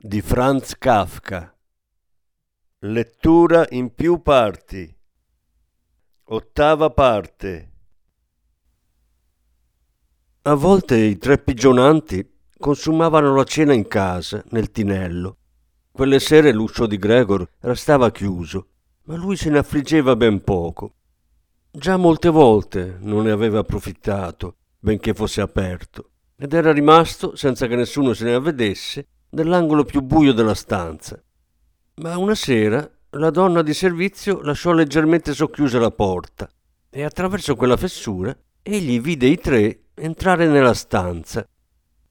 di 0.00 0.20
Franz 0.20 0.78
Kafka. 0.78 1.52
Lettura 2.82 3.66
in 3.70 3.92
più 3.96 4.22
parti. 4.22 4.96
Ottava 6.26 6.90
parte. 6.90 7.72
A 10.42 10.54
volte 10.54 10.96
i 10.98 11.18
tre 11.18 11.38
pigionanti 11.38 12.24
consumavano 12.56 13.34
la 13.34 13.42
cena 13.42 13.72
in 13.72 13.88
casa, 13.88 14.44
nel 14.50 14.70
tinello. 14.70 15.38
Quelle 15.90 16.20
sere 16.20 16.52
l'uscio 16.52 16.86
di 16.86 16.96
Gregor 16.96 17.44
restava 17.62 18.12
chiuso, 18.12 18.68
ma 19.06 19.16
lui 19.16 19.36
se 19.36 19.50
ne 19.50 19.58
affliggeva 19.58 20.14
ben 20.14 20.44
poco. 20.44 20.94
Già 21.72 21.96
molte 21.96 22.28
volte 22.28 22.98
non 23.00 23.24
ne 23.24 23.32
aveva 23.32 23.58
approfittato, 23.58 24.58
benché 24.78 25.12
fosse 25.12 25.40
aperto, 25.40 26.10
ed 26.36 26.52
era 26.52 26.70
rimasto, 26.70 27.34
senza 27.34 27.66
che 27.66 27.74
nessuno 27.74 28.12
se 28.12 28.24
ne 28.26 28.34
avvedesse, 28.34 29.08
nell'angolo 29.30 29.84
più 29.84 30.02
buio 30.02 30.32
della 30.32 30.54
stanza. 30.54 31.22
Ma 31.96 32.16
una 32.16 32.34
sera 32.34 32.88
la 33.12 33.30
donna 33.30 33.62
di 33.62 33.72
servizio 33.72 34.40
lasciò 34.42 34.72
leggermente 34.72 35.32
socchiusa 35.32 35.78
la 35.78 35.90
porta 35.90 36.48
e 36.90 37.02
attraverso 37.02 37.56
quella 37.56 37.76
fessura 37.76 38.36
egli 38.62 39.00
vide 39.00 39.26
i 39.26 39.38
tre 39.38 39.84
entrare 39.94 40.46
nella 40.46 40.74
stanza, 40.74 41.46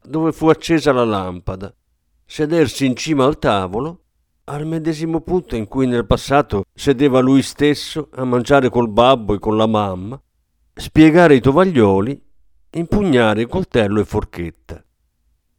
dove 0.01 0.31
fu 0.31 0.47
accesa 0.49 0.91
la 0.91 1.05
lampada, 1.05 1.73
sedersi 2.25 2.85
in 2.85 2.95
cima 2.95 3.25
al 3.25 3.37
tavolo, 3.37 4.03
al 4.45 4.65
medesimo 4.65 5.21
punto 5.21 5.55
in 5.55 5.67
cui 5.67 5.87
nel 5.87 6.05
passato 6.05 6.63
sedeva 6.73 7.19
lui 7.19 7.41
stesso 7.41 8.09
a 8.13 8.23
mangiare 8.23 8.69
col 8.69 8.89
babbo 8.89 9.33
e 9.33 9.39
con 9.39 9.55
la 9.57 9.67
mamma, 9.67 10.19
spiegare 10.73 11.35
i 11.35 11.41
tovaglioli, 11.41 12.21
impugnare 12.71 13.45
coltello 13.45 13.99
e 13.99 14.05
forchetta. 14.05 14.83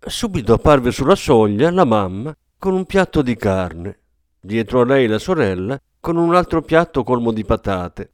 Subito 0.00 0.52
apparve 0.54 0.92
sulla 0.92 1.16
soglia 1.16 1.70
la 1.70 1.84
mamma 1.84 2.34
con 2.56 2.72
un 2.72 2.86
piatto 2.86 3.20
di 3.20 3.36
carne, 3.36 3.98
dietro 4.40 4.80
a 4.80 4.84
lei 4.84 5.06
la 5.08 5.18
sorella 5.18 5.78
con 6.00 6.16
un 6.16 6.34
altro 6.34 6.62
piatto 6.62 7.02
colmo 7.02 7.32
di 7.32 7.44
patate. 7.44 8.12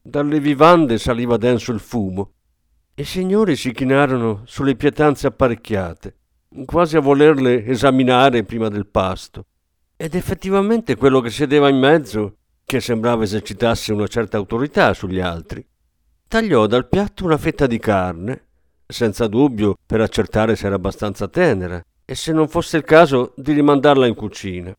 Dalle 0.00 0.38
vivande 0.38 0.98
saliva 0.98 1.38
denso 1.38 1.72
il 1.72 1.80
fumo. 1.80 2.32
I 2.94 3.04
signori 3.04 3.56
si 3.56 3.72
chinarono 3.72 4.42
sulle 4.44 4.76
pietanze 4.76 5.26
apparecchiate, 5.26 6.16
quasi 6.66 6.96
a 6.98 7.00
volerle 7.00 7.64
esaminare 7.64 8.44
prima 8.44 8.68
del 8.68 8.86
pasto. 8.86 9.46
Ed 9.96 10.14
effettivamente 10.14 10.94
quello 10.94 11.20
che 11.20 11.30
sedeva 11.30 11.70
in 11.70 11.78
mezzo, 11.78 12.36
che 12.64 12.80
sembrava 12.80 13.24
esercitasse 13.24 13.92
una 13.92 14.06
certa 14.06 14.36
autorità 14.36 14.92
sugli 14.92 15.20
altri, 15.20 15.66
tagliò 16.28 16.66
dal 16.66 16.86
piatto 16.86 17.24
una 17.24 17.38
fetta 17.38 17.66
di 17.66 17.78
carne 17.78 18.44
senza 18.86 19.26
dubbio 19.26 19.76
per 19.84 20.00
accertare 20.00 20.56
se 20.56 20.66
era 20.66 20.74
abbastanza 20.76 21.28
tenera 21.28 21.84
e 22.04 22.14
se 22.14 22.32
non 22.32 22.48
fosse 22.48 22.76
il 22.76 22.84
caso 22.84 23.32
di 23.36 23.52
rimandarla 23.52 24.06
in 24.06 24.14
cucina. 24.14 24.74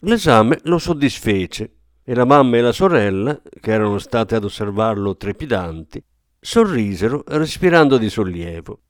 L'esame 0.00 0.60
lo 0.64 0.78
soddisfece 0.78 1.72
e 2.04 2.14
la 2.14 2.24
mamma 2.24 2.56
e 2.56 2.60
la 2.60 2.72
sorella, 2.72 3.40
che 3.60 3.70
erano 3.70 3.98
state 3.98 4.34
ad 4.34 4.44
osservarlo 4.44 5.16
trepidanti, 5.16 6.02
sorrisero 6.40 7.24
respirando 7.26 7.98
di 7.98 8.08
sollievo. 8.08 8.80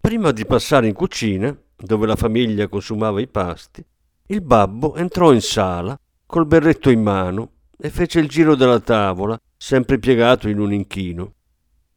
Prima 0.00 0.32
di 0.32 0.46
passare 0.46 0.88
in 0.88 0.94
cucina, 0.94 1.56
dove 1.76 2.06
la 2.06 2.16
famiglia 2.16 2.68
consumava 2.68 3.20
i 3.20 3.28
pasti, 3.28 3.84
il 4.26 4.40
babbo 4.42 4.96
entrò 4.96 5.32
in 5.32 5.40
sala 5.40 5.98
col 6.26 6.46
berretto 6.46 6.90
in 6.90 7.02
mano 7.02 7.52
e 7.76 7.90
fece 7.90 8.20
il 8.20 8.28
giro 8.28 8.54
della 8.54 8.80
tavola, 8.80 9.38
sempre 9.56 9.98
piegato 9.98 10.48
in 10.48 10.58
un 10.58 10.72
inchino. 10.72 11.34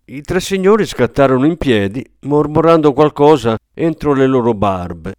I 0.06 0.20
tre 0.22 0.42
signori 0.42 0.86
scattarono 0.86 1.46
in 1.46 1.56
piedi, 1.56 2.06
mormorando 2.24 2.92
qualcosa 2.92 3.58
entro 3.74 4.14
le 4.14 4.28
loro 4.28 4.54
barbe. 4.54 5.16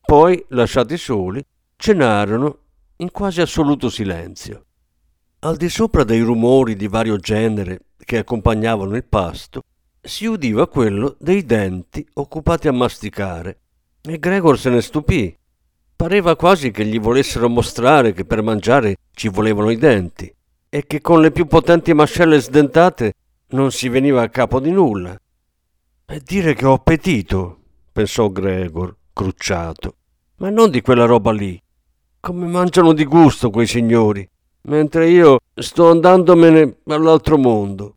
Poi, 0.00 0.44
lasciati 0.50 0.96
soli, 0.96 1.44
cenarono 1.74 2.58
in 2.98 3.10
quasi 3.10 3.40
assoluto 3.40 3.90
silenzio. 3.90 4.66
Al 5.40 5.56
di 5.56 5.68
sopra 5.68 6.04
dei 6.04 6.20
rumori 6.20 6.76
di 6.76 6.86
vario 6.86 7.16
genere 7.16 7.86
che 7.96 8.18
accompagnavano 8.18 8.94
il 8.94 9.04
pasto, 9.04 9.62
si 10.00 10.26
udiva 10.26 10.68
quello 10.68 11.16
dei 11.18 11.44
denti 11.44 12.06
occupati 12.14 12.68
a 12.68 12.72
masticare. 12.72 13.58
E 14.00 14.16
Gregor 14.20 14.56
se 14.56 14.70
ne 14.70 14.80
stupì. 14.80 15.36
Pareva 15.96 16.36
quasi 16.36 16.70
che 16.70 16.84
gli 16.86 17.00
volessero 17.00 17.48
mostrare 17.48 18.12
che 18.12 18.24
per 18.24 18.42
mangiare 18.42 18.94
ci 19.12 19.28
volevano 19.28 19.70
i 19.70 19.76
denti 19.76 20.32
e 20.68 20.86
che 20.86 21.00
con 21.00 21.20
le 21.20 21.32
più 21.32 21.46
potenti 21.46 21.92
mascelle 21.92 22.40
sdentate 22.40 23.14
non 23.50 23.70
si 23.72 23.88
veniva 23.88 24.22
a 24.22 24.28
capo 24.28 24.60
di 24.60 24.70
nulla. 24.70 25.18
E 26.06 26.20
dire 26.24 26.54
che 26.54 26.66
ho 26.66 26.72
appetito, 26.72 27.60
pensò 27.92 28.28
Gregor, 28.28 28.96
crucciato. 29.12 29.96
Ma 30.36 30.50
non 30.50 30.70
di 30.70 30.80
quella 30.80 31.04
roba 31.04 31.32
lì. 31.32 31.60
Come 32.20 32.46
mangiano 32.46 32.92
di 32.92 33.04
gusto 33.04 33.50
quei 33.50 33.66
signori, 33.66 34.28
mentre 34.62 35.08
io 35.08 35.38
sto 35.54 35.90
andandomene 35.90 36.78
all'altro 36.86 37.38
mondo. 37.38 37.96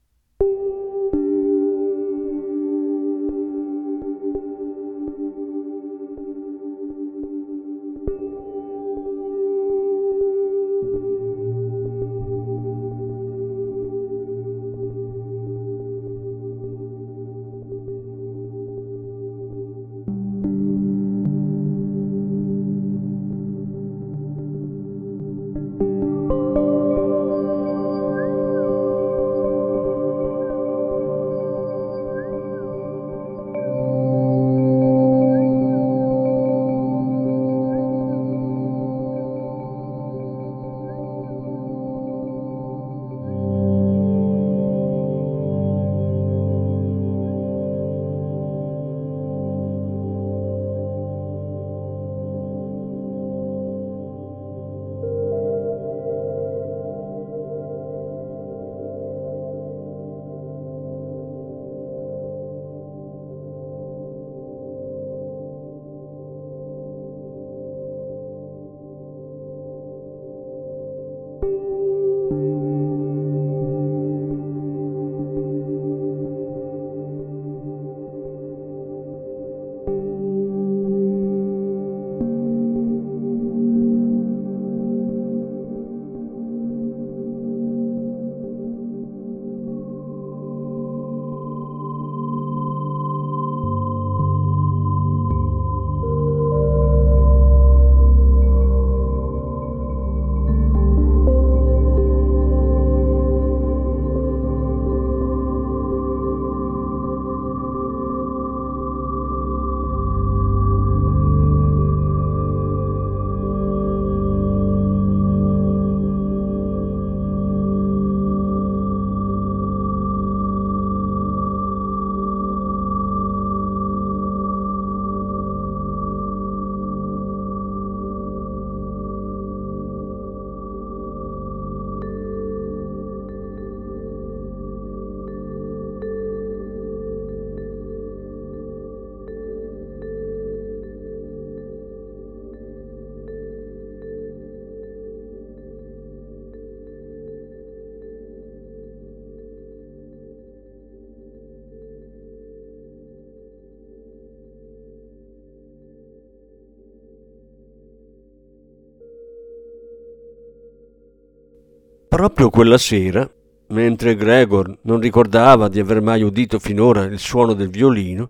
Proprio 162.13 162.51
quella 162.51 162.77
sera, 162.77 163.27
mentre 163.69 164.15
Gregor 164.15 164.77
non 164.83 164.99
ricordava 164.99 165.67
di 165.67 165.79
aver 165.79 165.99
mai 165.99 166.21
udito 166.21 166.59
finora 166.59 167.05
il 167.05 167.17
suono 167.17 167.53
del 167.53 167.71
violino, 167.71 168.29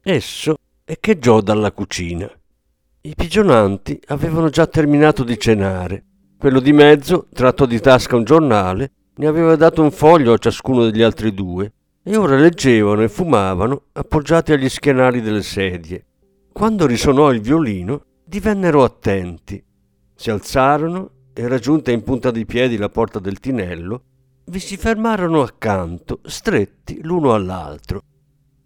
esso 0.00 0.54
echeggiò 0.84 1.40
dalla 1.40 1.72
cucina. 1.72 2.30
I 3.00 3.14
pigionanti 3.16 4.00
avevano 4.06 4.48
già 4.48 4.68
terminato 4.68 5.24
di 5.24 5.36
cenare. 5.40 6.04
Quello 6.38 6.60
di 6.60 6.72
mezzo, 6.72 7.26
tratto 7.32 7.66
di 7.66 7.80
tasca 7.80 8.14
un 8.14 8.22
giornale, 8.22 8.92
ne 9.16 9.26
aveva 9.26 9.56
dato 9.56 9.82
un 9.82 9.90
foglio 9.90 10.32
a 10.32 10.38
ciascuno 10.38 10.84
degli 10.84 11.02
altri 11.02 11.34
due 11.34 11.72
e 12.04 12.16
ora 12.16 12.36
leggevano 12.36 13.02
e 13.02 13.08
fumavano 13.08 13.86
appoggiati 13.94 14.52
agli 14.52 14.68
schienali 14.68 15.20
delle 15.20 15.42
sedie. 15.42 16.04
Quando 16.52 16.86
risonò 16.86 17.32
il 17.32 17.40
violino, 17.40 18.04
divennero 18.24 18.84
attenti. 18.84 19.60
Si 20.14 20.30
alzarono 20.30 21.10
e 21.38 21.48
raggiunta 21.48 21.90
in 21.90 22.02
punta 22.02 22.30
di 22.30 22.46
piedi 22.46 22.78
la 22.78 22.88
porta 22.88 23.18
del 23.18 23.40
tinello, 23.40 24.02
vi 24.46 24.58
si 24.58 24.78
fermarono 24.78 25.42
accanto, 25.42 26.20
stretti 26.24 27.02
l'uno 27.02 27.34
all'altro. 27.34 28.00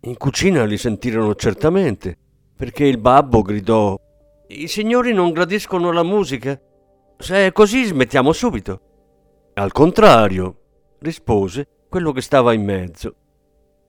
In 0.02 0.17
cucina 0.17 0.64
li 0.64 0.78
sentirono 0.78 1.34
certamente, 1.34 2.17
perché 2.55 2.84
il 2.84 2.99
babbo 2.99 3.43
gridò 3.43 3.99
I 4.46 4.69
signori 4.69 5.12
non 5.12 5.32
gradiscono 5.32 5.90
la 5.90 6.05
musica? 6.05 6.61
Se 7.19 7.46
è 7.46 7.50
così 7.50 7.82
smettiamo 7.82 8.32
subito. 8.32 8.81
Al 9.55 9.73
contrario, 9.73 10.56
rispose 11.00 11.66
quello 11.88 12.12
che 12.12 12.20
stava 12.20 12.52
in 12.52 12.62
mezzo. 12.62 13.14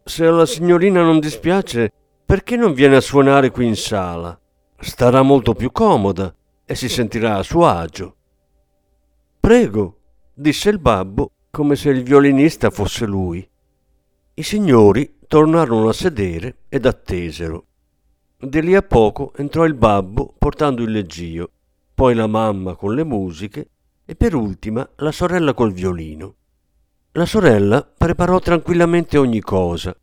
Se 0.03 0.25
alla 0.25 0.47
signorina 0.47 1.03
non 1.03 1.19
dispiace, 1.19 1.91
perché 2.25 2.55
non 2.55 2.73
viene 2.73 2.95
a 2.95 3.01
suonare 3.01 3.51
qui 3.51 3.67
in 3.67 3.75
sala? 3.75 4.35
Starà 4.79 5.21
molto 5.21 5.53
più 5.53 5.71
comoda 5.71 6.33
e 6.65 6.73
si 6.73 6.89
sentirà 6.89 7.35
a 7.37 7.43
suo 7.43 7.67
agio. 7.67 8.15
Prego, 9.41 9.97
disse 10.35 10.69
il 10.69 10.77
babbo 10.77 11.31
come 11.49 11.75
se 11.75 11.89
il 11.89 12.03
violinista 12.03 12.69
fosse 12.69 13.07
lui. 13.07 13.45
I 14.35 14.43
signori 14.43 15.17
tornarono 15.27 15.89
a 15.89 15.93
sedere 15.93 16.59
ed 16.69 16.85
attesero. 16.85 17.65
Di 18.37 18.61
lì 18.61 18.75
a 18.75 18.83
poco 18.83 19.33
entrò 19.35 19.65
il 19.65 19.73
babbo 19.73 20.35
portando 20.37 20.83
il 20.83 20.91
leggio, 20.91 21.49
poi 21.95 22.13
la 22.13 22.27
mamma 22.27 22.75
con 22.75 22.93
le 22.93 23.03
musiche 23.03 23.69
e 24.05 24.15
per 24.15 24.35
ultima 24.35 24.87
la 24.97 25.11
sorella 25.11 25.55
col 25.55 25.73
violino. 25.73 26.35
La 27.13 27.25
sorella 27.25 27.81
preparò 27.81 28.37
tranquillamente 28.37 29.17
ogni 29.17 29.41
cosa. 29.41 29.93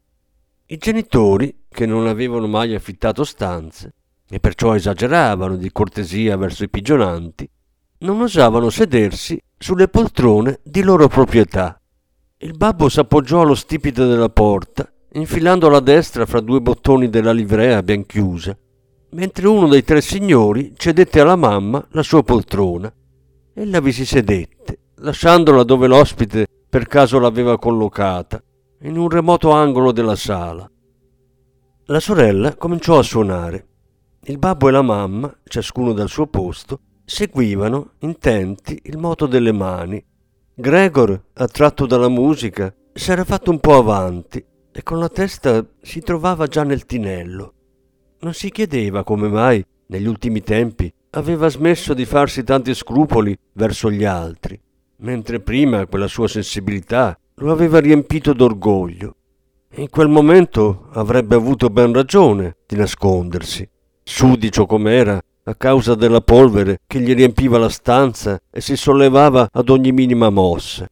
I 0.66 0.76
genitori, 0.78 1.66
che 1.68 1.86
non 1.86 2.08
avevano 2.08 2.48
mai 2.48 2.74
affittato 2.74 3.22
stanze 3.22 3.94
e 4.28 4.40
perciò 4.40 4.74
esageravano 4.74 5.56
di 5.56 5.70
cortesia 5.70 6.36
verso 6.36 6.64
i 6.64 6.68
pigionanti, 6.68 7.48
non 8.00 8.20
osavano 8.20 8.70
sedersi 8.70 9.40
sulle 9.56 9.88
poltrone 9.88 10.60
di 10.62 10.82
loro 10.82 11.08
proprietà. 11.08 11.80
Il 12.38 12.56
babbo 12.56 12.88
s'appoggiò 12.88 13.40
allo 13.40 13.56
stipite 13.56 14.06
della 14.06 14.28
porta, 14.28 14.88
infilando 15.14 15.68
la 15.68 15.80
destra 15.80 16.26
fra 16.26 16.40
due 16.40 16.60
bottoni 16.60 17.08
della 17.08 17.32
livrea 17.32 17.82
ben 17.82 18.06
chiusa, 18.06 18.56
mentre 19.10 19.48
uno 19.48 19.66
dei 19.66 19.82
tre 19.82 20.00
signori 20.00 20.74
cedette 20.76 21.20
alla 21.20 21.34
mamma 21.34 21.84
la 21.90 22.02
sua 22.02 22.22
poltrona. 22.22 22.92
Ella 23.54 23.80
vi 23.80 23.90
si 23.90 24.06
sedette, 24.06 24.78
lasciandola 24.96 25.64
dove 25.64 25.88
l'ospite 25.88 26.46
per 26.68 26.86
caso 26.86 27.18
l'aveva 27.18 27.58
collocata, 27.58 28.40
in 28.82 28.96
un 28.96 29.08
remoto 29.08 29.50
angolo 29.50 29.90
della 29.90 30.14
sala. 30.14 30.70
La 31.86 32.00
sorella 32.00 32.54
cominciò 32.54 32.98
a 32.98 33.02
suonare. 33.02 33.66
Il 34.24 34.38
babbo 34.38 34.68
e 34.68 34.70
la 34.70 34.82
mamma, 34.82 35.34
ciascuno 35.44 35.92
dal 35.92 36.08
suo 36.08 36.26
posto, 36.26 36.80
seguivano, 37.08 37.92
intenti, 38.00 38.78
il 38.84 38.98
moto 38.98 39.26
delle 39.26 39.52
mani. 39.52 40.04
Gregor, 40.54 41.18
attratto 41.32 41.86
dalla 41.86 42.10
musica, 42.10 42.72
s'era 42.92 43.24
fatto 43.24 43.50
un 43.50 43.60
po' 43.60 43.78
avanti 43.78 44.44
e 44.70 44.82
con 44.82 44.98
la 44.98 45.08
testa 45.08 45.66
si 45.80 46.00
trovava 46.00 46.46
già 46.46 46.64
nel 46.64 46.84
tinello. 46.84 47.54
Non 48.20 48.34
si 48.34 48.50
chiedeva 48.50 49.04
come 49.04 49.28
mai, 49.28 49.64
negli 49.86 50.06
ultimi 50.06 50.42
tempi, 50.42 50.92
aveva 51.12 51.48
smesso 51.48 51.94
di 51.94 52.04
farsi 52.04 52.44
tanti 52.44 52.74
scrupoli 52.74 53.34
verso 53.54 53.90
gli 53.90 54.04
altri, 54.04 54.60
mentre 54.98 55.40
prima 55.40 55.86
quella 55.86 56.08
sua 56.08 56.28
sensibilità 56.28 57.18
lo 57.36 57.52
aveva 57.52 57.80
riempito 57.80 58.34
d'orgoglio. 58.34 59.14
In 59.76 59.88
quel 59.88 60.08
momento 60.08 60.88
avrebbe 60.92 61.36
avuto 61.36 61.70
ben 61.70 61.94
ragione 61.94 62.56
di 62.66 62.76
nascondersi. 62.76 63.66
Sudicio 64.02 64.66
com'era, 64.66 65.18
a 65.48 65.54
causa 65.54 65.94
della 65.94 66.20
polvere 66.20 66.80
che 66.86 67.00
gli 67.00 67.14
riempiva 67.14 67.56
la 67.56 67.70
stanza 67.70 68.38
e 68.50 68.60
si 68.60 68.76
sollevava 68.76 69.48
ad 69.50 69.70
ogni 69.70 69.92
minima 69.92 70.28
mossa, 70.28 70.86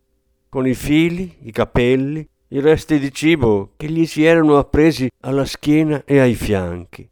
con 0.48 0.66
i 0.66 0.74
fili, 0.74 1.36
i 1.42 1.50
capelli, 1.50 2.26
i 2.48 2.60
resti 2.60 2.98
di 2.98 3.12
cibo 3.12 3.72
che 3.76 3.86
gli 3.90 4.06
si 4.06 4.24
erano 4.24 4.56
appresi 4.56 5.10
alla 5.20 5.44
schiena 5.44 6.04
e 6.06 6.20
ai 6.20 6.34
fianchi. 6.34 7.06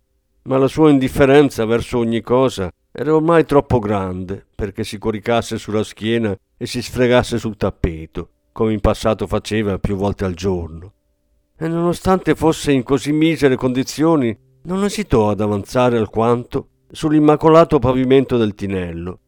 Ma 0.45 0.57
la 0.57 0.69
sua 0.69 0.89
indifferenza 0.89 1.67
verso 1.67 1.99
ogni 1.99 2.23
cosa 2.23 2.71
era 2.91 3.15
ormai 3.15 3.45
troppo 3.45 3.79
grande 3.79 4.43
perché 4.55 4.83
si 4.83 4.97
coricasse 4.97 5.59
sulla 5.59 5.85
schiena 5.85 6.35
e 6.57 6.67
si 6.67 6.81
sfregasse 6.81 7.37
sul 7.39 7.59
tappeto, 7.59 8.29
come 8.53 8.73
in 8.73 8.81
passato 8.81 9.27
faceva 9.27 9.79
più 9.79 9.97
volte 9.97 10.25
al 10.25 10.35
giorno. 10.35 10.93
E 11.59 11.69
nonostante 11.69 12.35
fosse 12.35 12.73
in 12.73 12.83
così 12.83 13.13
misere 13.13 13.57
condizioni, 13.57 14.35
non 14.63 14.83
esitò 14.85 15.29
ad 15.29 15.43
avanzare 15.43 15.99
alquanto 15.99 16.69
sull'immacolato 16.95 17.81
pavimento 17.81 18.37
del 18.37 18.55
tinello. 18.55 19.19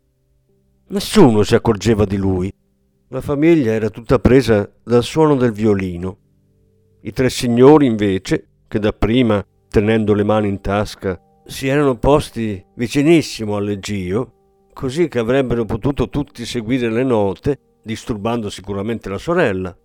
Nessuno 0.88 1.42
si 1.42 1.56
accorgeva 1.56 2.04
di 2.04 2.16
lui. 2.16 2.52
La 3.08 3.20
famiglia 3.20 3.72
era 3.72 3.90
tutta 3.90 4.20
presa 4.20 4.70
dal 4.84 5.02
suono 5.02 5.34
del 5.34 5.50
violino. 5.50 6.18
I 7.00 7.10
tre 7.10 7.28
signori, 7.28 7.86
invece, 7.86 8.50
che 8.68 8.78
dapprima, 8.78 9.44
tenendo 9.68 10.14
le 10.14 10.22
mani 10.22 10.48
in 10.48 10.60
tasca, 10.60 11.20
si 11.44 11.66
erano 11.66 11.96
posti 11.98 12.64
vicinissimo 12.74 13.56
al 13.56 13.64
leggio, 13.64 14.68
così 14.72 15.08
che 15.08 15.18
avrebbero 15.18 15.64
potuto 15.64 16.08
tutti 16.08 16.44
seguire 16.44 16.88
le 16.88 17.02
note, 17.02 17.58
disturbando 17.82 18.48
sicuramente 18.48 19.08
la 19.08 19.18
sorella. 19.18 19.76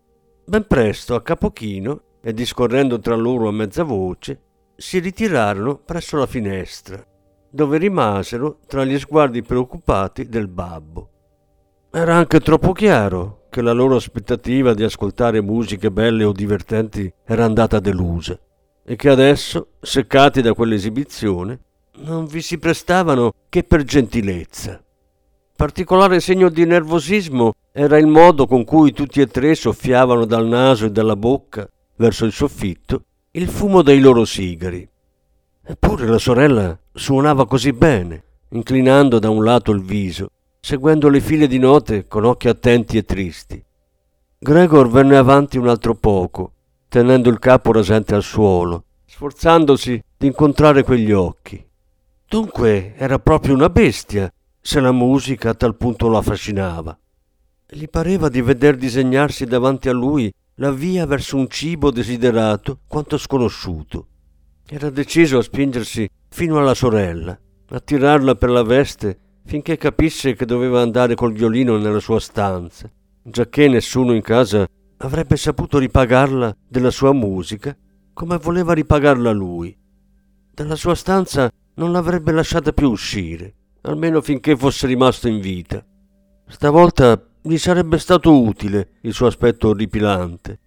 Ben 0.45 0.67
presto, 0.67 1.15
a 1.15 1.23
capo 1.23 1.49
chino, 1.49 2.01
e 2.21 2.31
discorrendo 2.31 2.99
tra 2.99 3.15
loro 3.15 3.47
a 3.47 3.51
mezza 3.51 3.81
voce, 3.81 4.39
si 4.75 4.99
ritirarono 4.99 5.77
presso 5.77 6.17
la 6.17 6.27
finestra 6.27 7.03
dove 7.51 7.77
rimasero 7.77 8.59
tra 8.65 8.85
gli 8.85 8.97
sguardi 8.97 9.43
preoccupati 9.43 10.27
del 10.27 10.47
babbo. 10.47 11.09
Era 11.91 12.15
anche 12.15 12.39
troppo 12.39 12.71
chiaro 12.71 13.47
che 13.49 13.61
la 13.61 13.73
loro 13.73 13.97
aspettativa 13.97 14.73
di 14.73 14.83
ascoltare 14.83 15.41
musiche 15.41 15.91
belle 15.91 16.23
o 16.23 16.31
divertenti 16.31 17.11
era 17.25 17.43
andata 17.43 17.79
delusa 17.79 18.39
e 18.83 18.95
che 18.95 19.09
adesso, 19.09 19.73
seccati 19.81 20.41
da 20.41 20.53
quell'esibizione, 20.53 21.59
non 21.97 22.25
vi 22.25 22.41
si 22.41 22.57
prestavano 22.57 23.33
che 23.49 23.63
per 23.63 23.83
gentilezza. 23.83 24.81
Particolare 25.55 26.21
segno 26.21 26.49
di 26.49 26.65
nervosismo 26.65 27.53
era 27.71 27.97
il 27.97 28.07
modo 28.07 28.47
con 28.47 28.63
cui 28.63 28.93
tutti 28.93 29.21
e 29.21 29.27
tre 29.27 29.53
soffiavano 29.53 30.25
dal 30.25 30.47
naso 30.47 30.85
e 30.85 30.91
dalla 30.91 31.15
bocca 31.15 31.69
verso 31.97 32.25
il 32.25 32.31
soffitto 32.31 33.03
il 33.33 33.47
fumo 33.47 33.81
dei 33.81 34.01
loro 34.01 34.25
sigari. 34.25 34.90
Eppure 35.63 36.07
la 36.07 36.17
sorella 36.17 36.77
suonava 36.91 37.45
così 37.45 37.71
bene, 37.71 38.23
inclinando 38.49 39.19
da 39.19 39.29
un 39.29 39.43
lato 39.43 39.71
il 39.71 39.81
viso, 39.81 40.31
seguendo 40.59 41.07
le 41.07 41.19
file 41.19 41.47
di 41.47 41.59
note 41.59 42.07
con 42.07 42.25
occhi 42.25 42.47
attenti 42.47 42.97
e 42.97 43.03
tristi. 43.03 43.63
Gregor 44.39 44.89
venne 44.89 45.17
avanti 45.17 45.59
un 45.59 45.67
altro 45.67 45.93
poco, 45.93 46.53
tenendo 46.87 47.29
il 47.29 47.37
capo 47.37 47.71
rasente 47.71 48.15
al 48.15 48.23
suolo, 48.23 48.85
sforzandosi 49.05 50.03
di 50.17 50.27
incontrare 50.27 50.83
quegli 50.83 51.11
occhi. 51.11 51.63
Dunque 52.27 52.95
era 52.95 53.19
proprio 53.19 53.53
una 53.53 53.69
bestia, 53.69 54.31
se 54.59 54.79
la 54.79 54.91
musica 54.91 55.49
a 55.49 55.53
tal 55.53 55.75
punto 55.75 56.07
lo 56.07 56.17
affascinava. 56.17 56.97
Gli 57.69 57.87
pareva 57.87 58.29
di 58.29 58.41
veder 58.41 58.77
disegnarsi 58.77 59.45
davanti 59.45 59.89
a 59.89 59.93
lui 59.93 60.33
la 60.55 60.71
via 60.71 61.05
verso 61.05 61.37
un 61.37 61.47
cibo 61.47 61.91
desiderato 61.91 62.79
quanto 62.87 63.17
sconosciuto. 63.17 64.07
Era 64.73 64.89
deciso 64.89 65.39
a 65.39 65.41
spingersi 65.41 66.09
fino 66.29 66.57
alla 66.57 66.73
sorella, 66.73 67.37
a 67.71 67.79
tirarla 67.81 68.35
per 68.35 68.49
la 68.49 68.63
veste 68.63 69.41
finché 69.43 69.75
capisse 69.75 70.33
che 70.33 70.45
doveva 70.45 70.79
andare 70.79 71.13
col 71.13 71.33
violino 71.33 71.75
nella 71.75 71.99
sua 71.99 72.21
stanza, 72.21 72.89
giacché 73.21 73.67
nessuno 73.67 74.13
in 74.13 74.21
casa 74.21 74.65
avrebbe 74.99 75.35
saputo 75.35 75.77
ripagarla 75.77 76.55
della 76.69 76.89
sua 76.89 77.11
musica 77.11 77.75
come 78.13 78.37
voleva 78.37 78.71
ripagarla 78.71 79.31
lui. 79.31 79.77
Dalla 80.53 80.77
sua 80.77 80.95
stanza 80.95 81.51
non 81.73 81.91
l'avrebbe 81.91 82.31
lasciata 82.31 82.71
più 82.71 82.91
uscire, 82.91 83.53
almeno 83.81 84.21
finché 84.21 84.55
fosse 84.55 84.87
rimasto 84.87 85.27
in 85.27 85.41
vita. 85.41 85.85
Stavolta 86.47 87.21
gli 87.41 87.57
sarebbe 87.57 87.97
stato 87.97 88.41
utile 88.41 88.91
il 89.01 89.11
suo 89.11 89.27
aspetto 89.27 89.67
orripilante 89.67 90.59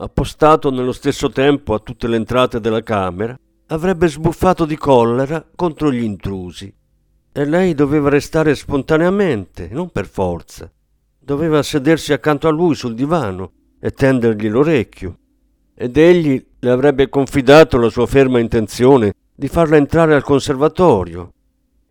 appostato 0.00 0.70
nello 0.70 0.92
stesso 0.92 1.30
tempo 1.30 1.74
a 1.74 1.80
tutte 1.80 2.06
le 2.06 2.16
entrate 2.16 2.60
della 2.60 2.82
camera, 2.82 3.38
avrebbe 3.66 4.08
sbuffato 4.08 4.64
di 4.64 4.76
collera 4.76 5.44
contro 5.54 5.92
gli 5.92 6.02
intrusi. 6.02 6.72
E 7.32 7.44
lei 7.44 7.74
doveva 7.74 8.08
restare 8.08 8.54
spontaneamente, 8.54 9.68
non 9.70 9.90
per 9.90 10.06
forza. 10.06 10.70
doveva 11.28 11.62
sedersi 11.62 12.14
accanto 12.14 12.48
a 12.48 12.50
lui 12.50 12.74
sul 12.74 12.94
divano 12.94 13.52
e 13.78 13.90
tendergli 13.90 14.48
l'orecchio. 14.48 15.18
Ed 15.74 15.98
egli 15.98 16.42
le 16.58 16.70
avrebbe 16.70 17.10
confidato 17.10 17.76
la 17.76 17.90
sua 17.90 18.06
ferma 18.06 18.38
intenzione 18.38 19.12
di 19.34 19.46
farla 19.46 19.76
entrare 19.76 20.14
al 20.14 20.22
conservatorio. 20.22 21.30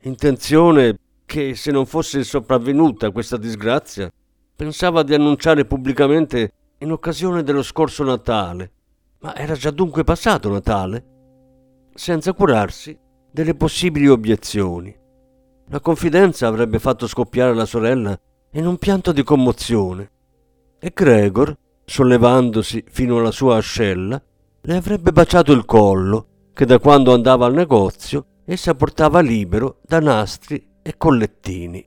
Intenzione 0.02 0.98
che, 1.24 1.54
se 1.54 1.72
non 1.72 1.86
fosse 1.86 2.24
sopravvenuta 2.24 3.12
questa 3.12 3.38
disgrazia, 3.38 4.12
pensava 4.56 5.04
di 5.04 5.14
annunciare 5.14 5.66
pubblicamente 5.66 6.54
in 6.80 6.92
occasione 6.92 7.44
dello 7.44 7.64
scorso 7.64 8.04
Natale. 8.04 8.72
Ma 9.20 9.36
era 9.36 9.56
già 9.56 9.72
dunque 9.72 10.04
passato 10.04 10.50
Natale? 10.50 11.06
Senza 11.94 12.34
curarsi 12.34 12.98
delle 13.32 13.56
possibili 13.56 14.08
obiezioni. 14.08 14.96
La 15.70 15.80
confidenza 15.80 16.48
avrebbe 16.48 16.80
fatto 16.80 17.08
scoppiare 17.08 17.54
la 17.54 17.66
sorella 17.66 18.18
in 18.52 18.66
un 18.66 18.78
pianto 18.78 19.12
di 19.12 19.24
commozione 19.24 20.12
e 20.80 20.92
Gregor, 20.94 21.56
sollevandosi 21.86 22.84
fino 22.90 23.18
alla 23.18 23.32
sua 23.32 23.58
ascella, 23.58 24.22
le 24.62 24.76
avrebbe 24.76 25.12
baciato 25.12 25.52
il 25.52 25.66
collo, 25.66 26.28
che 26.54 26.66
da 26.66 26.80
quando 26.80 27.14
andava 27.14 27.46
al 27.46 27.54
negozio 27.54 28.26
essa 28.46 28.76
portava 28.76 29.20
libero 29.20 29.80
da 29.86 30.00
nastri 30.00 30.76
e 30.82 30.96
collettini. 30.98 31.86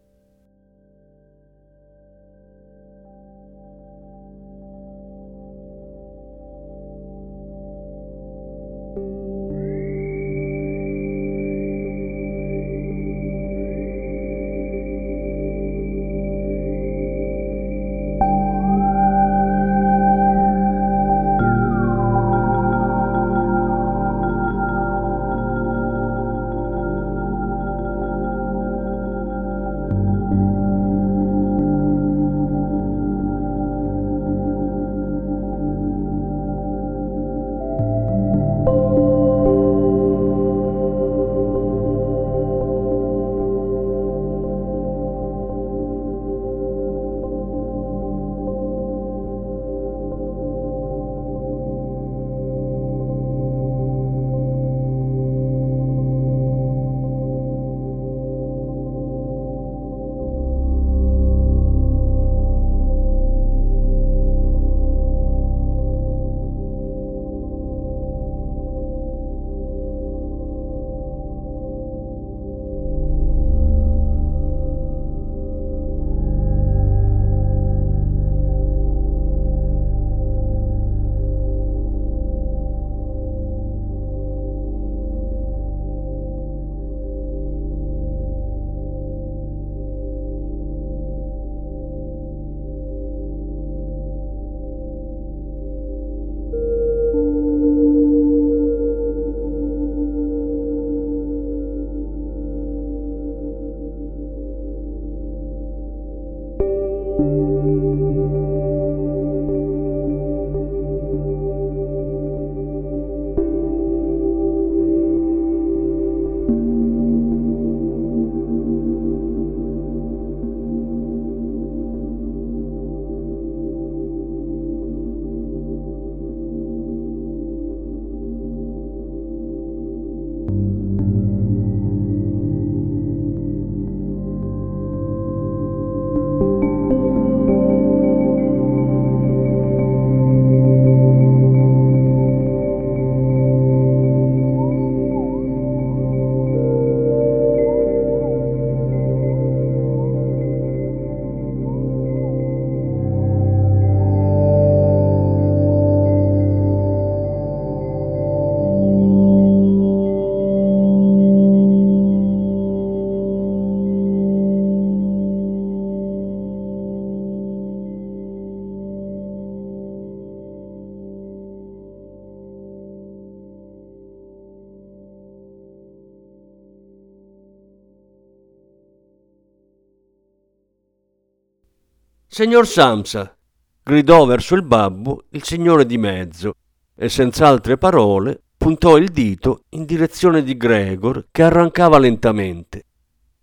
Signor 182.32 182.64
Samsa, 182.64 183.36
gridò 183.82 184.24
verso 184.24 184.54
il 184.54 184.62
babbo 184.62 185.24
il 185.30 185.42
signore 185.42 185.84
di 185.84 185.98
mezzo 185.98 186.54
e 186.94 187.08
senza 187.08 187.48
altre 187.48 187.76
parole 187.76 188.40
puntò 188.56 188.96
il 188.98 189.08
dito 189.08 189.64
in 189.70 189.84
direzione 189.84 190.44
di 190.44 190.56
Gregor 190.56 191.26
che 191.32 191.42
arrancava 191.42 191.98
lentamente. 191.98 192.84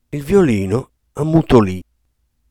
Il 0.08 0.24
violino 0.24 0.92
ammutolì. 1.16 1.84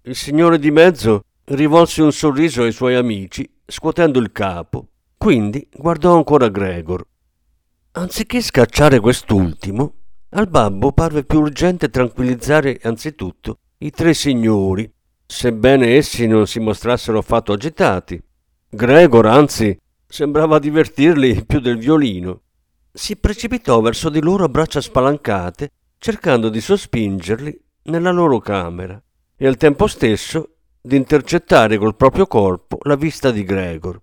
Il 0.03 0.15
signore 0.15 0.59
di 0.59 0.71
mezzo 0.71 1.23
rivolse 1.45 2.03
un 2.03 2.13
sorriso 2.13 2.65
ai 2.65 2.73
suoi 2.73 2.97
amici, 2.97 3.51
scuotendo 3.65 4.19
il 4.19 4.31
capo. 4.31 4.89
Quindi 5.17 5.67
guardò 5.73 6.15
ancora 6.15 6.49
Gregor. 6.49 7.03
Anziché 7.93 8.43
scacciare 8.43 9.01
quest'ultimo, 9.01 9.95
al 10.31 10.49
babbo 10.49 10.93
parve 10.93 11.25
più 11.25 11.41
urgente 11.41 11.89
tranquillizzare 11.89 12.79
anzitutto 12.83 13.61
i 13.79 13.91
tre 13.91 14.13
signori 14.13 14.91
sebbene 15.27 15.97
essi 15.97 16.27
non 16.27 16.47
si 16.47 16.61
mostrassero 16.61 17.19
affatto 17.19 17.53
agitati. 17.53 18.23
Gregor, 18.69 19.27
anzi, 19.27 19.79
sembrava 20.07 20.59
divertirli 20.59 21.45
più 21.45 21.61
del 21.61 21.79
violino. 21.79 22.43
Si 22.93 23.17
precipitò 23.17 23.81
verso 23.81 24.09
di 24.09 24.21
loro 24.23 24.45
a 24.45 24.49
braccia 24.49 24.81
spalancate, 24.81 25.71
cercando 25.99 26.49
di 26.49 26.61
sospingerli 26.61 27.61
nella 27.85 28.11
loro 28.11 28.39
camera 28.39 29.01
e 29.37 29.47
al 29.47 29.57
tempo 29.57 29.87
stesso 29.87 30.57
di 30.81 30.97
intercettare 30.97 31.79
col 31.79 31.97
proprio 31.97 32.27
corpo 32.27 32.79
la 32.83 32.97
vista 32.97 33.31
di 33.31 33.45
Gregor. 33.45 34.01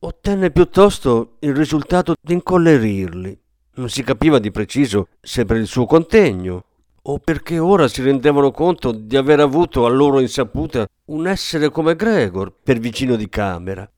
Ottenne 0.00 0.50
piuttosto 0.50 1.36
il 1.40 1.54
risultato 1.54 2.14
di 2.20 2.32
incollerirli. 2.34 3.40
Non 3.74 3.88
si 3.88 4.02
capiva 4.02 4.38
di 4.38 4.50
preciso 4.50 5.08
se 5.20 5.44
per 5.44 5.56
il 5.56 5.66
suo 5.66 5.86
contegno 5.86 6.64
o 7.02 7.18
perché 7.18 7.58
ora 7.58 7.88
si 7.88 8.02
rendevano 8.02 8.50
conto 8.52 8.92
di 8.92 9.16
aver 9.16 9.40
avuto 9.40 9.84
a 9.84 9.88
loro 9.88 10.20
insaputa 10.20 10.86
un 11.06 11.26
essere 11.26 11.70
come 11.70 11.96
Gregor 11.96 12.54
per 12.62 12.78
vicino 12.78 13.16
di 13.16 13.28
camera. 13.28 13.90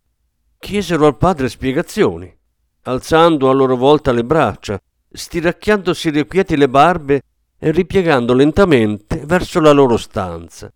Chiesero 0.59 1.07
al 1.07 1.19
padre 1.19 1.49
spiegazioni, 1.49 2.35
alzando 2.83 3.51
a 3.51 3.53
loro 3.53 3.77
volta 3.77 4.13
le 4.13 4.25
braccia, 4.25 4.81
stiracchiandosi 5.11 6.09
irrequieti 6.09 6.57
le 6.57 6.69
barbe 6.69 7.23
e 7.59 7.71
ripiegando 7.71 8.33
lentamente 8.33 9.23
verso 9.27 9.61
la 9.61 9.73
loro 9.73 9.99
stanza. 9.99 10.73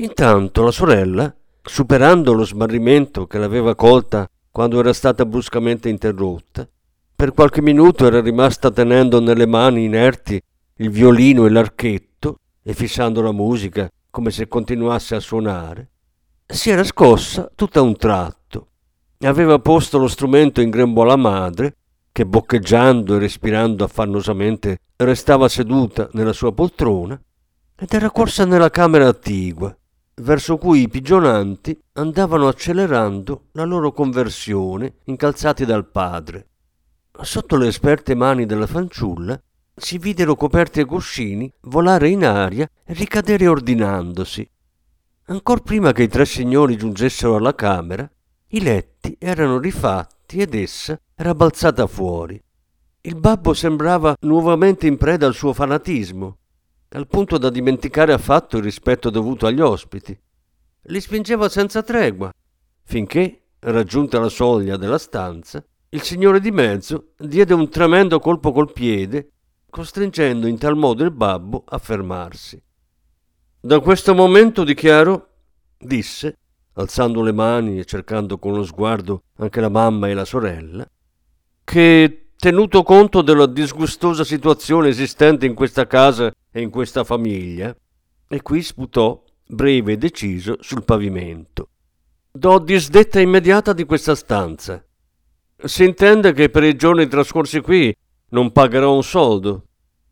Intanto 0.00 0.62
la 0.62 0.70
sorella, 0.72 1.34
superando 1.62 2.32
lo 2.32 2.44
smarrimento 2.44 3.26
che 3.26 3.38
l'aveva 3.38 3.74
colta 3.74 4.28
quando 4.50 4.80
era 4.80 4.92
stata 4.92 5.24
bruscamente 5.24 5.88
interrotta, 5.88 6.68
per 7.14 7.32
qualche 7.32 7.62
minuto 7.62 8.06
era 8.06 8.20
rimasta 8.20 8.70
tenendo 8.70 9.20
nelle 9.20 9.46
mani 9.46 9.84
inerti 9.84 10.40
il 10.80 10.90
violino 10.90 11.44
e 11.44 11.50
l'archetto 11.50 12.38
e 12.62 12.72
fissando 12.72 13.20
la 13.20 13.32
musica 13.32 13.90
come 14.10 14.30
se 14.30 14.46
continuasse 14.46 15.16
a 15.16 15.20
suonare. 15.20 15.90
Si 16.46 16.70
era 16.70 16.84
scossa 16.84 17.50
tutto 17.54 17.78
a 17.78 17.82
un 17.82 17.96
tratto. 17.96 18.68
Aveva 19.20 19.58
posto 19.58 19.98
lo 19.98 20.06
strumento 20.06 20.60
in 20.60 20.70
grembo 20.70 21.02
alla 21.02 21.16
madre, 21.16 21.76
che 22.12 22.24
boccheggiando 22.24 23.16
e 23.16 23.18
respirando 23.18 23.84
affannosamente 23.84 24.78
restava 24.96 25.48
seduta 25.48 26.08
nella 26.12 26.32
sua 26.32 26.52
poltrona, 26.52 27.20
ed 27.76 27.92
era 27.92 28.10
corsa 28.10 28.44
nella 28.44 28.70
camera 28.70 29.08
attigua, 29.08 29.76
verso 30.16 30.58
cui 30.58 30.82
i 30.82 30.88
pigionanti 30.88 31.76
andavano 31.94 32.46
accelerando 32.46 33.46
la 33.52 33.64
loro 33.64 33.92
conversione, 33.92 34.94
incalzati 35.04 35.64
dal 35.64 35.88
padre. 35.88 36.46
Sotto 37.20 37.56
le 37.56 37.66
esperte 37.66 38.14
mani 38.14 38.46
della 38.46 38.66
fanciulla 38.66 39.40
si 39.78 39.98
videro 39.98 40.34
coperti 40.34 40.80
e 40.80 40.84
cuscini 40.84 41.52
volare 41.62 42.08
in 42.08 42.24
aria 42.24 42.68
e 42.84 42.92
ricadere 42.92 43.46
ordinandosi. 43.46 44.48
Ancor 45.26 45.62
prima 45.62 45.92
che 45.92 46.04
i 46.04 46.08
tre 46.08 46.24
signori 46.24 46.76
giungessero 46.76 47.36
alla 47.36 47.54
camera, 47.54 48.10
i 48.48 48.60
letti 48.60 49.16
erano 49.18 49.58
rifatti 49.58 50.40
ed 50.40 50.54
essa 50.54 50.98
era 51.14 51.34
balzata 51.34 51.86
fuori. 51.86 52.40
Il 53.02 53.16
babbo 53.16 53.54
sembrava 53.54 54.16
nuovamente 54.20 54.86
in 54.86 54.96
preda 54.96 55.26
al 55.26 55.34
suo 55.34 55.52
fanatismo, 55.52 56.38
al 56.90 57.06
punto 57.06 57.38
da 57.38 57.50
dimenticare 57.50 58.12
affatto 58.12 58.56
il 58.56 58.62
rispetto 58.62 59.10
dovuto 59.10 59.46
agli 59.46 59.60
ospiti. 59.60 60.18
Li 60.82 61.00
spingeva 61.00 61.48
senza 61.48 61.82
tregua, 61.82 62.32
finché, 62.84 63.42
raggiunta 63.60 64.18
la 64.18 64.28
soglia 64.28 64.76
della 64.76 64.98
stanza, 64.98 65.62
il 65.90 66.02
signore 66.02 66.40
di 66.40 66.50
mezzo 66.50 67.12
diede 67.18 67.54
un 67.54 67.68
tremendo 67.68 68.18
colpo 68.18 68.52
col 68.52 68.72
piede, 68.72 69.32
costringendo 69.70 70.46
in 70.46 70.58
tal 70.58 70.76
modo 70.76 71.04
il 71.04 71.10
babbo 71.10 71.64
a 71.66 71.78
fermarsi. 71.78 72.60
Da 73.60 73.80
questo 73.80 74.14
momento 74.14 74.64
dichiaro, 74.64 75.28
disse, 75.78 76.38
alzando 76.74 77.22
le 77.22 77.32
mani 77.32 77.78
e 77.78 77.84
cercando 77.84 78.38
con 78.38 78.54
lo 78.54 78.62
sguardo 78.62 79.22
anche 79.38 79.60
la 79.60 79.68
mamma 79.68 80.08
e 80.08 80.14
la 80.14 80.24
sorella, 80.24 80.88
che, 81.64 82.30
tenuto 82.36 82.82
conto 82.82 83.20
della 83.20 83.46
disgustosa 83.46 84.24
situazione 84.24 84.88
esistente 84.88 85.44
in 85.44 85.54
questa 85.54 85.86
casa 85.86 86.32
e 86.50 86.60
in 86.60 86.70
questa 86.70 87.04
famiglia, 87.04 87.74
e 88.28 88.42
qui 88.42 88.62
sputò, 88.62 89.22
breve 89.46 89.92
e 89.92 89.98
deciso, 89.98 90.56
sul 90.60 90.84
pavimento. 90.84 91.70
Do 92.30 92.58
disdetta 92.58 93.20
immediata 93.20 93.72
di 93.72 93.84
questa 93.84 94.14
stanza 94.14 94.82
si 95.64 95.84
intende 95.84 96.32
che 96.32 96.50
per 96.50 96.62
i 96.62 96.76
giorni 96.76 97.08
trascorsi 97.08 97.60
qui 97.60 97.94
non 98.30 98.52
pagherò 98.52 98.94
un 98.94 99.02
soldo. 99.02 99.64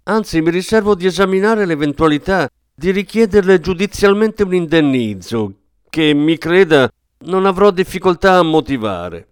Anzi, 0.04 0.40
mi 0.40 0.50
riservo 0.50 0.94
di 0.94 1.06
esaminare 1.06 1.66
l'eventualità 1.66 2.48
di 2.74 2.90
richiederle 2.90 3.60
giudizialmente 3.60 4.42
un 4.42 4.54
indennizzo 4.54 5.54
che, 5.88 6.12
mi 6.14 6.38
creda, 6.38 6.90
non 7.20 7.46
avrò 7.46 7.70
difficoltà 7.70 8.38
a 8.38 8.42
motivare. 8.42 9.28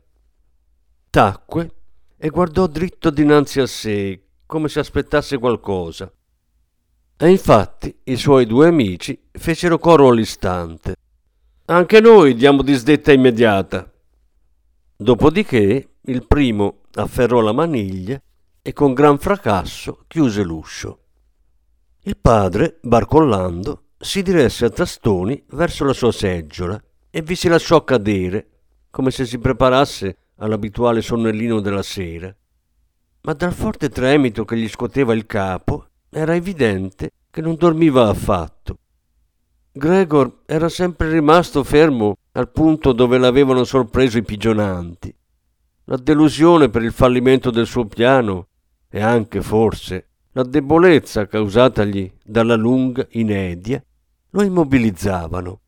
Tacque 1.10 1.70
e 2.16 2.28
guardò 2.30 2.66
dritto 2.66 3.10
dinanzi 3.10 3.60
a 3.60 3.66
sé, 3.66 4.22
come 4.46 4.68
se 4.68 4.80
aspettasse 4.80 5.38
qualcosa. 5.38 6.10
E 7.16 7.28
infatti 7.28 7.94
i 8.04 8.16
suoi 8.16 8.46
due 8.46 8.66
amici 8.66 9.18
fecero 9.30 9.78
coro 9.78 10.08
all'istante. 10.08 10.96
Anche 11.66 12.00
noi 12.00 12.34
diamo 12.34 12.62
disdetta 12.62 13.12
immediata. 13.12 13.90
Dopodiché 14.96 15.96
il 16.00 16.26
primo 16.26 16.80
afferrò 16.94 17.40
la 17.40 17.52
maniglia 17.52 18.20
e 18.66 18.72
con 18.72 18.94
gran 18.94 19.18
fracasso 19.18 20.04
chiuse 20.06 20.42
l'uscio. 20.42 21.00
Il 22.04 22.16
padre, 22.16 22.78
barcollando, 22.80 23.88
si 23.98 24.22
diresse 24.22 24.64
a 24.64 24.70
tastoni 24.70 25.44
verso 25.50 25.84
la 25.84 25.92
sua 25.92 26.10
seggiola 26.10 26.82
e 27.10 27.20
vi 27.20 27.34
si 27.34 27.48
lasciò 27.48 27.84
cadere, 27.84 28.48
come 28.88 29.10
se 29.10 29.26
si 29.26 29.38
preparasse 29.38 30.16
all'abituale 30.36 31.02
sonnellino 31.02 31.60
della 31.60 31.82
sera. 31.82 32.34
Ma 33.20 33.34
dal 33.34 33.52
forte 33.52 33.90
tremito 33.90 34.46
che 34.46 34.56
gli 34.56 34.68
scuoteva 34.68 35.12
il 35.12 35.26
capo 35.26 35.88
era 36.08 36.34
evidente 36.34 37.10
che 37.28 37.42
non 37.42 37.56
dormiva 37.56 38.08
affatto. 38.08 38.78
Gregor 39.72 40.40
era 40.46 40.70
sempre 40.70 41.10
rimasto 41.10 41.62
fermo 41.64 42.16
al 42.32 42.50
punto 42.50 42.92
dove 42.92 43.18
l'avevano 43.18 43.64
sorpreso 43.64 44.16
i 44.16 44.22
pigionanti 44.22 45.14
la 45.86 45.96
delusione 45.96 46.70
per 46.70 46.82
il 46.82 46.92
fallimento 46.92 47.50
del 47.50 47.66
suo 47.66 47.86
piano 47.86 48.48
e 48.94 49.02
anche, 49.02 49.42
forse, 49.42 50.10
la 50.34 50.44
debolezza 50.44 51.26
causatagli 51.26 52.12
dalla 52.22 52.54
lunga 52.54 53.04
inedia 53.10 53.82
lo 54.30 54.42
immobilizzavano. 54.44 55.60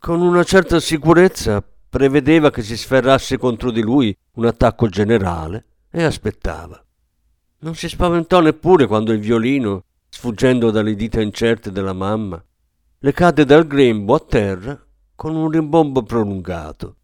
Con 0.00 0.20
una 0.20 0.42
certa 0.42 0.80
sicurezza 0.80 1.64
prevedeva 1.88 2.50
che 2.50 2.62
si 2.62 2.76
sferrasse 2.76 3.38
contro 3.38 3.70
di 3.70 3.82
lui 3.82 4.16
un 4.32 4.46
attacco 4.46 4.88
generale 4.88 5.64
e 5.92 6.02
aspettava. 6.02 6.84
Non 7.60 7.76
si 7.76 7.88
spaventò 7.88 8.40
neppure 8.40 8.88
quando 8.88 9.12
il 9.12 9.20
violino, 9.20 9.84
sfuggendo 10.08 10.72
dalle 10.72 10.96
dita 10.96 11.20
incerte 11.20 11.70
della 11.70 11.92
mamma, 11.92 12.44
le 12.98 13.12
cadde 13.12 13.44
dal 13.44 13.64
grembo 13.68 14.16
a 14.16 14.18
terra 14.18 14.86
con 15.14 15.36
un 15.36 15.48
rimbombo 15.50 16.02
prolungato. 16.02 16.96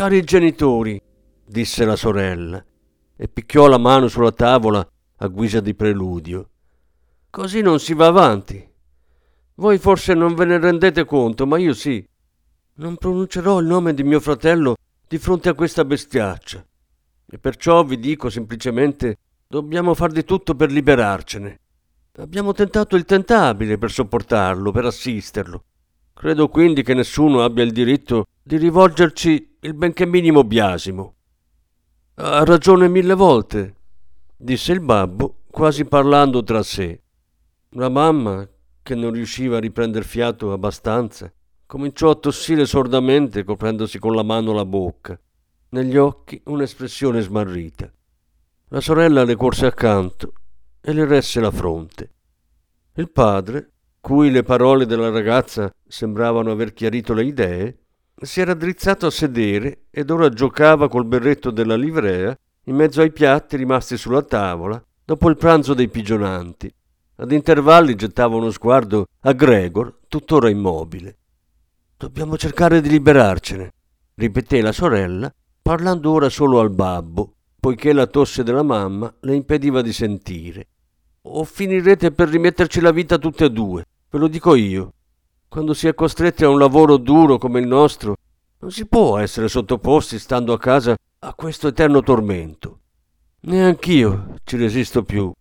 Cari 0.00 0.24
genitori, 0.24 0.98
disse 1.44 1.84
la 1.84 1.94
sorella, 1.94 2.64
e 3.16 3.28
picchiò 3.28 3.66
la 3.66 3.76
mano 3.76 4.08
sulla 4.08 4.32
tavola 4.32 4.88
a 5.18 5.26
guisa 5.26 5.60
di 5.60 5.74
preludio. 5.74 6.48
Così 7.28 7.60
non 7.60 7.78
si 7.78 7.92
va 7.92 8.06
avanti. 8.06 8.66
Voi 9.56 9.76
forse 9.76 10.14
non 10.14 10.34
ve 10.34 10.46
ne 10.46 10.58
rendete 10.58 11.04
conto, 11.04 11.46
ma 11.46 11.58
io 11.58 11.74
sì. 11.74 12.02
Non 12.76 12.96
pronuncerò 12.96 13.60
il 13.60 13.66
nome 13.66 13.92
di 13.92 14.02
mio 14.02 14.20
fratello 14.20 14.76
di 15.06 15.18
fronte 15.18 15.50
a 15.50 15.54
questa 15.54 15.84
bestiaccia. 15.84 16.64
E 17.26 17.38
perciò 17.38 17.84
vi 17.84 17.98
dico 17.98 18.30
semplicemente 18.30 19.18
dobbiamo 19.46 19.92
far 19.92 20.12
di 20.12 20.24
tutto 20.24 20.54
per 20.54 20.72
liberarcene. 20.72 21.60
Abbiamo 22.12 22.54
tentato 22.54 22.96
il 22.96 23.04
tentabile 23.04 23.76
per 23.76 23.90
sopportarlo, 23.90 24.70
per 24.72 24.86
assisterlo. 24.86 25.64
Credo 26.14 26.48
quindi 26.48 26.82
che 26.82 26.94
nessuno 26.94 27.44
abbia 27.44 27.64
il 27.64 27.72
diritto 27.72 28.28
di 28.42 28.56
rivolgerci 28.56 29.48
il 29.62 29.74
benché 29.74 30.06
minimo 30.06 30.42
biasimo. 30.42 31.14
Ha 32.14 32.44
ragione 32.44 32.88
mille 32.88 33.12
volte, 33.12 33.74
disse 34.34 34.72
il 34.72 34.80
babbo, 34.80 35.42
quasi 35.50 35.84
parlando 35.84 36.42
tra 36.42 36.62
sé. 36.62 37.02
La 37.70 37.90
mamma, 37.90 38.48
che 38.82 38.94
non 38.94 39.12
riusciva 39.12 39.58
a 39.58 39.60
riprender 39.60 40.04
fiato 40.04 40.52
abbastanza, 40.52 41.30
cominciò 41.66 42.08
a 42.08 42.14
tossire 42.14 42.64
sordamente 42.64 43.44
coprendosi 43.44 43.98
con 43.98 44.14
la 44.14 44.22
mano 44.22 44.54
la 44.54 44.64
bocca, 44.64 45.20
negli 45.70 45.98
occhi 45.98 46.40
un'espressione 46.46 47.20
smarrita. 47.20 47.92
La 48.68 48.80
sorella 48.80 49.24
le 49.24 49.36
corse 49.36 49.66
accanto 49.66 50.32
e 50.80 50.94
le 50.94 51.04
resse 51.04 51.38
la 51.38 51.50
fronte. 51.50 52.14
Il 52.94 53.10
padre, 53.10 53.72
cui 54.00 54.30
le 54.30 54.42
parole 54.42 54.86
della 54.86 55.10
ragazza 55.10 55.70
sembravano 55.86 56.50
aver 56.50 56.72
chiarito 56.72 57.12
le 57.12 57.24
idee, 57.24 57.79
si 58.22 58.40
era 58.40 58.54
drizzato 58.54 59.06
a 59.06 59.10
sedere 59.10 59.86
ed 59.90 60.10
ora 60.10 60.28
giocava 60.28 60.88
col 60.88 61.06
berretto 61.06 61.50
della 61.50 61.76
livrea 61.76 62.36
in 62.64 62.74
mezzo 62.74 63.00
ai 63.00 63.12
piatti 63.12 63.56
rimasti 63.56 63.96
sulla 63.96 64.22
tavola 64.22 64.82
dopo 65.04 65.28
il 65.28 65.36
pranzo 65.36 65.74
dei 65.74 65.88
pigionanti. 65.88 66.72
Ad 67.16 67.32
intervalli 67.32 67.94
gettava 67.96 68.36
uno 68.36 68.50
sguardo 68.50 69.06
a 69.20 69.32
Gregor, 69.32 69.98
tuttora 70.08 70.48
immobile. 70.48 71.16
Dobbiamo 71.96 72.38
cercare 72.38 72.80
di 72.80 72.88
liberarcene, 72.88 73.72
ripeté 74.14 74.62
la 74.62 74.72
sorella, 74.72 75.32
parlando 75.60 76.12
ora 76.12 76.28
solo 76.28 76.60
al 76.60 76.70
babbo, 76.70 77.34
poiché 77.58 77.92
la 77.92 78.06
tosse 78.06 78.42
della 78.42 78.62
mamma 78.62 79.12
le 79.20 79.34
impediva 79.34 79.82
di 79.82 79.92
sentire. 79.92 80.68
O 81.22 81.44
finirete 81.44 82.12
per 82.12 82.28
rimetterci 82.28 82.80
la 82.80 82.92
vita 82.92 83.18
tutte 83.18 83.46
e 83.46 83.50
due, 83.50 83.84
ve 84.08 84.18
lo 84.18 84.28
dico 84.28 84.54
io. 84.54 84.94
Quando 85.50 85.74
si 85.74 85.88
è 85.88 85.94
costretti 85.94 86.44
a 86.44 86.48
un 86.48 86.60
lavoro 86.60 86.96
duro 86.96 87.36
come 87.36 87.58
il 87.58 87.66
nostro, 87.66 88.14
non 88.60 88.70
si 88.70 88.86
può 88.86 89.18
essere 89.18 89.48
sottoposti, 89.48 90.16
stando 90.16 90.52
a 90.52 90.58
casa, 90.60 90.94
a 91.18 91.34
questo 91.34 91.66
eterno 91.66 92.02
tormento. 92.02 92.78
Neanch'io 93.40 94.36
ci 94.44 94.56
resisto 94.56 95.02
più. 95.02 95.32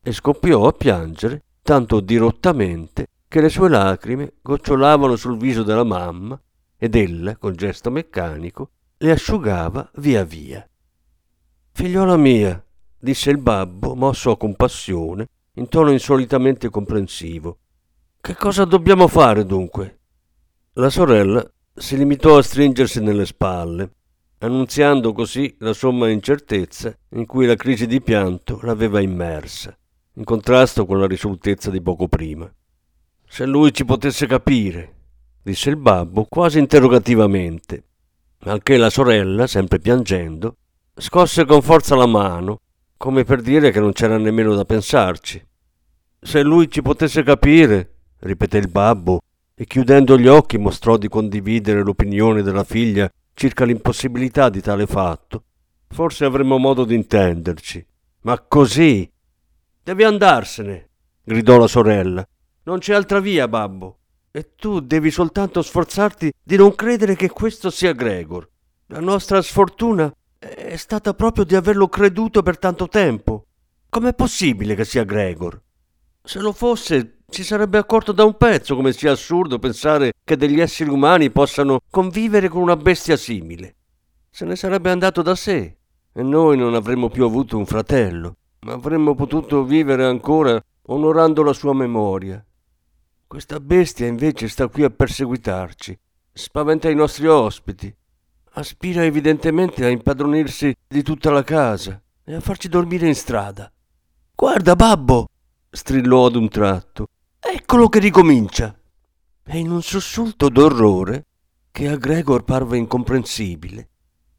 E 0.00 0.12
scoppiò 0.12 0.68
a 0.68 0.72
piangere, 0.72 1.42
tanto 1.62 1.98
dirottamente, 1.98 3.08
che 3.26 3.40
le 3.40 3.48
sue 3.48 3.68
lacrime 3.68 4.34
gocciolavano 4.40 5.16
sul 5.16 5.36
viso 5.36 5.64
della 5.64 5.82
mamma 5.82 6.40
ed 6.78 6.94
ella, 6.94 7.36
con 7.36 7.56
gesto 7.56 7.90
meccanico, 7.90 8.70
le 8.98 9.10
asciugava 9.10 9.90
via 9.96 10.22
via. 10.22 10.64
Figliola 11.72 12.16
mia, 12.16 12.64
disse 12.96 13.30
il 13.30 13.38
babbo, 13.38 13.96
mosso 13.96 14.30
a 14.30 14.36
compassione, 14.36 15.26
in 15.54 15.66
tono 15.66 15.90
insolitamente 15.90 16.70
comprensivo, 16.70 17.58
che 18.24 18.34
cosa 18.36 18.64
dobbiamo 18.64 19.06
fare 19.06 19.44
dunque? 19.44 19.98
La 20.76 20.88
sorella 20.88 21.46
si 21.74 21.94
limitò 21.94 22.38
a 22.38 22.42
stringersi 22.42 23.02
nelle 23.02 23.26
spalle, 23.26 23.96
annunziando 24.38 25.12
così 25.12 25.54
la 25.58 25.74
somma 25.74 26.08
incertezza 26.08 26.96
in 27.10 27.26
cui 27.26 27.44
la 27.44 27.54
crisi 27.54 27.86
di 27.86 28.00
pianto 28.00 28.60
l'aveva 28.62 29.02
immersa, 29.02 29.76
in 30.14 30.24
contrasto 30.24 30.86
con 30.86 30.98
la 30.98 31.06
risolutezza 31.06 31.70
di 31.70 31.82
poco 31.82 32.08
prima. 32.08 32.50
Se 33.26 33.44
lui 33.44 33.74
ci 33.74 33.84
potesse 33.84 34.26
capire, 34.26 34.94
disse 35.42 35.68
il 35.68 35.76
babbo 35.76 36.24
quasi 36.24 36.58
interrogativamente, 36.58 37.84
al 38.44 38.62
che 38.62 38.78
la 38.78 38.88
sorella, 38.88 39.46
sempre 39.46 39.80
piangendo, 39.80 40.56
scosse 40.96 41.44
con 41.44 41.60
forza 41.60 41.94
la 41.94 42.06
mano, 42.06 42.62
come 42.96 43.24
per 43.24 43.42
dire 43.42 43.70
che 43.70 43.80
non 43.80 43.92
c'era 43.92 44.16
nemmeno 44.16 44.54
da 44.54 44.64
pensarci. 44.64 45.46
Se 46.18 46.42
lui 46.42 46.70
ci 46.70 46.80
potesse 46.80 47.22
capire, 47.22 47.93
ripeté 48.24 48.58
il 48.58 48.68
babbo, 48.68 49.20
e 49.54 49.66
chiudendo 49.66 50.18
gli 50.18 50.26
occhi 50.26 50.58
mostrò 50.58 50.96
di 50.96 51.08
condividere 51.08 51.82
l'opinione 51.82 52.42
della 52.42 52.64
figlia 52.64 53.08
circa 53.32 53.64
l'impossibilità 53.64 54.48
di 54.48 54.60
tale 54.60 54.86
fatto. 54.86 55.44
Forse 55.88 56.24
avremmo 56.24 56.58
modo 56.58 56.84
di 56.84 56.94
intenderci. 56.94 57.86
Ma 58.22 58.40
così. 58.40 59.08
Devi 59.82 60.02
andarsene, 60.02 60.88
gridò 61.22 61.58
la 61.58 61.66
sorella. 61.66 62.26
Non 62.64 62.78
c'è 62.78 62.94
altra 62.94 63.20
via, 63.20 63.46
babbo. 63.46 63.98
E 64.30 64.54
tu 64.56 64.80
devi 64.80 65.10
soltanto 65.10 65.62
sforzarti 65.62 66.32
di 66.42 66.56
non 66.56 66.74
credere 66.74 67.14
che 67.14 67.28
questo 67.28 67.70
sia 67.70 67.92
Gregor. 67.92 68.48
La 68.86 69.00
nostra 69.00 69.40
sfortuna 69.42 70.12
è 70.38 70.76
stata 70.76 71.14
proprio 71.14 71.44
di 71.44 71.54
averlo 71.54 71.88
creduto 71.88 72.42
per 72.42 72.58
tanto 72.58 72.88
tempo. 72.88 73.46
Com'è 73.88 74.14
possibile 74.14 74.74
che 74.74 74.84
sia 74.84 75.04
Gregor? 75.04 75.60
Se 76.22 76.40
lo 76.40 76.52
fosse, 76.52 77.13
si 77.34 77.42
sarebbe 77.42 77.78
accorto 77.78 78.12
da 78.12 78.24
un 78.24 78.36
pezzo 78.36 78.76
come 78.76 78.92
sia 78.92 79.10
assurdo 79.10 79.58
pensare 79.58 80.12
che 80.22 80.36
degli 80.36 80.60
esseri 80.60 80.88
umani 80.88 81.30
possano 81.30 81.80
convivere 81.90 82.48
con 82.48 82.62
una 82.62 82.76
bestia 82.76 83.16
simile. 83.16 83.74
Se 84.30 84.44
ne 84.44 84.54
sarebbe 84.54 84.90
andato 84.90 85.20
da 85.20 85.34
sé 85.34 85.76
e 86.12 86.22
noi 86.22 86.56
non 86.56 86.74
avremmo 86.74 87.08
più 87.08 87.24
avuto 87.24 87.58
un 87.58 87.66
fratello, 87.66 88.36
ma 88.60 88.74
avremmo 88.74 89.16
potuto 89.16 89.64
vivere 89.64 90.04
ancora 90.04 90.62
onorando 90.86 91.42
la 91.42 91.52
sua 91.52 91.74
memoria. 91.74 92.42
Questa 93.26 93.58
bestia 93.58 94.06
invece 94.06 94.46
sta 94.46 94.68
qui 94.68 94.84
a 94.84 94.90
perseguitarci, 94.90 95.98
spaventa 96.32 96.88
i 96.88 96.94
nostri 96.94 97.26
ospiti, 97.26 97.92
aspira 98.52 99.02
evidentemente 99.02 99.84
a 99.84 99.88
impadronirsi 99.88 100.72
di 100.86 101.02
tutta 101.02 101.32
la 101.32 101.42
casa 101.42 102.00
e 102.22 102.32
a 102.32 102.40
farci 102.40 102.68
dormire 102.68 103.08
in 103.08 103.16
strada. 103.16 103.68
Guarda, 104.36 104.76
babbo! 104.76 105.26
strillò 105.68 106.26
ad 106.26 106.36
un 106.36 106.48
tratto. 106.48 107.08
Eccolo 107.56 107.88
che 107.88 108.00
ricomincia. 108.00 108.76
E 109.44 109.58
in 109.58 109.70
un 109.70 109.80
sussulto 109.80 110.48
d'orrore, 110.48 111.26
che 111.70 111.86
a 111.86 111.94
Gregor 111.94 112.42
parve 112.42 112.78
incomprensibile, 112.78 113.90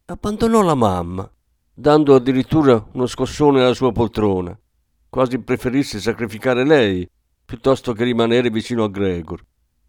abbandonò 0.07 0.61
la 0.61 0.75
mamma, 0.75 1.31
dando 1.73 2.13
addirittura 2.13 2.85
uno 2.91 3.07
scossone 3.07 3.61
alla 3.61 3.73
sua 3.73 3.93
poltrona, 3.93 4.59
quasi 5.07 5.39
preferisse 5.39 6.01
sacrificare 6.01 6.65
lei 6.65 7.09
piuttosto 7.45 7.93
che 7.93 8.03
rimanere 8.03 8.49
vicino 8.49 8.83
a 8.83 8.89
Gregor, 8.89 9.41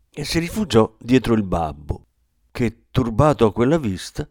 e 0.09 0.25
si 0.25 0.39
rifugiò 0.39 0.95
dietro 0.97 1.35
il 1.35 1.43
babbo, 1.43 2.07
che, 2.53 2.85
turbato 2.93 3.45
a 3.45 3.53
quella 3.53 3.77
vista, 3.77 4.25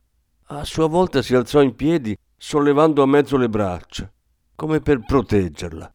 a 0.45 0.63
sua 0.63 0.87
volta 0.87 1.21
si 1.21 1.35
alzò 1.35 1.61
in 1.61 1.75
piedi 1.75 2.17
sollevando 2.37 3.03
a 3.03 3.07
mezzo 3.07 3.35
le 3.35 3.49
braccia, 3.49 4.09
come 4.55 4.79
per 4.79 5.03
proteggerla. 5.03 5.94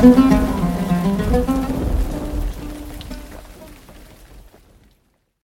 Thank 0.00 0.54
you. 0.54 0.59